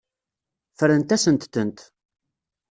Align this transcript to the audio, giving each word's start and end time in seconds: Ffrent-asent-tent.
Ffrent-asent-tent. 0.71 1.79